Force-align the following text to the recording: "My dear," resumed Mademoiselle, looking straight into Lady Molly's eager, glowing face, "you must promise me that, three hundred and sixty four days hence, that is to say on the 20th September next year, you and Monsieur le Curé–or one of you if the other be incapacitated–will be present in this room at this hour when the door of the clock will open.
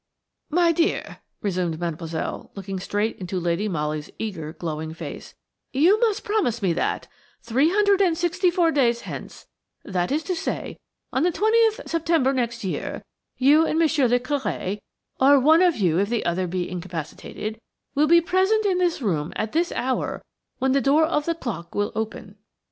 "My 0.49 0.71
dear," 0.71 1.19
resumed 1.43 1.79
Mademoiselle, 1.79 2.49
looking 2.55 2.79
straight 2.79 3.19
into 3.19 3.39
Lady 3.39 3.67
Molly's 3.67 4.09
eager, 4.17 4.51
glowing 4.51 4.95
face, 4.95 5.35
"you 5.73 5.99
must 5.99 6.23
promise 6.23 6.59
me 6.63 6.73
that, 6.73 7.07
three 7.43 7.69
hundred 7.69 8.01
and 8.01 8.17
sixty 8.17 8.49
four 8.49 8.71
days 8.71 9.01
hence, 9.01 9.45
that 9.85 10.11
is 10.11 10.23
to 10.23 10.33
say 10.35 10.77
on 11.13 11.21
the 11.21 11.31
20th 11.31 11.87
September 11.87 12.33
next 12.33 12.63
year, 12.63 13.03
you 13.37 13.63
and 13.63 13.77
Monsieur 13.77 14.07
le 14.07 14.19
Curé–or 14.19 15.39
one 15.39 15.61
of 15.61 15.77
you 15.77 15.99
if 15.99 16.09
the 16.09 16.25
other 16.25 16.47
be 16.47 16.67
incapacitated–will 16.67 18.07
be 18.07 18.21
present 18.21 18.65
in 18.65 18.79
this 18.79 19.03
room 19.03 19.31
at 19.35 19.51
this 19.51 19.71
hour 19.73 20.23
when 20.57 20.71
the 20.71 20.81
door 20.81 21.05
of 21.05 21.27
the 21.27 21.35
clock 21.35 21.75
will 21.75 21.91
open. 21.93 22.37